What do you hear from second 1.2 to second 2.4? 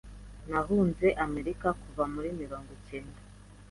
Amerika kuva muri